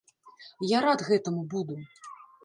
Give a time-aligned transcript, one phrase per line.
[0.69, 1.77] Я рад гэтаму буду.